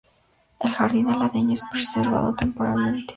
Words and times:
El 0.59 0.71
jardín 0.71 1.09
aledaño 1.09 1.53
es 1.53 1.61
preservado 1.71 2.33
temporalmente. 2.33 3.05